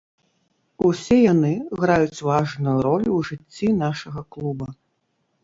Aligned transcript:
Усе 0.87 1.17
яны 1.33 1.51
граюць 1.81 2.23
важную 2.29 2.75
ролю 2.87 3.11
ў 3.17 3.21
жыцці 3.29 3.67
нашага 3.85 4.27
клуба. 4.35 4.67